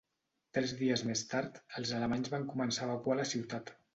Tres 0.57 0.71
dies 0.79 1.03
més 1.09 1.21
tard, 1.33 1.59
els 1.81 1.93
alemanys 1.99 2.33
van 2.37 2.49
començar 2.55 2.87
a 2.87 2.91
evacuar 2.95 3.21
la 3.23 3.29
ciutat. 3.37 3.73